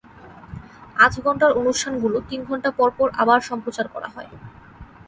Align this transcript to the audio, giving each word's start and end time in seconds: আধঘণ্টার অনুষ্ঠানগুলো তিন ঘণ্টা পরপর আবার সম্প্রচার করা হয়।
আধঘণ্টার 0.97 1.51
অনুষ্ঠানগুলো 1.53 2.17
তিন 2.29 2.39
ঘণ্টা 2.45 2.69
পরপর 2.71 3.07
আবার 3.13 3.39
সম্প্রচার 3.41 3.85
করা 3.87 4.09
হয়। 4.15 4.29